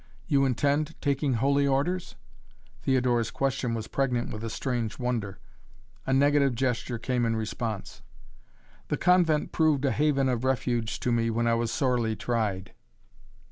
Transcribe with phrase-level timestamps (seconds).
[0.25, 2.15] "You intend taking holy orders?"
[2.81, 5.37] Theodora's question was pregnant with a strange wonder.
[6.07, 8.01] A negative gesture came in response.
[8.87, 12.73] "The convent proved a haven of refuge to me when I was sorely tried."